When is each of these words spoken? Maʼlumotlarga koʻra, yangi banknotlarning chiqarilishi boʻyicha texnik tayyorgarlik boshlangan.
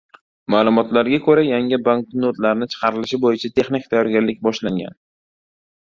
Maʼlumotlarga 0.53 1.19
koʻra, 1.25 1.43
yangi 1.47 1.79
banknotlarning 1.89 2.71
chiqarilishi 2.77 3.21
boʻyicha 3.27 3.53
texnik 3.61 3.89
tayyorgarlik 3.93 4.45
boshlangan. 4.49 5.01